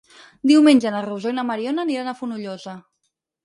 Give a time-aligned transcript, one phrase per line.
[0.51, 2.79] Diumenge na Rosó i na Mariona aniran a Fonollosa.